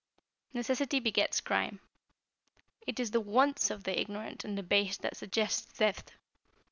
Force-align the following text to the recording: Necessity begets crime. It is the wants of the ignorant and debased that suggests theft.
Necessity 0.51 0.99
begets 0.99 1.41
crime. 1.41 1.79
It 2.87 2.99
is 2.99 3.11
the 3.11 3.21
wants 3.21 3.69
of 3.69 3.83
the 3.83 4.01
ignorant 4.01 4.43
and 4.43 4.55
debased 4.57 5.03
that 5.03 5.15
suggests 5.15 5.61
theft. 5.73 6.13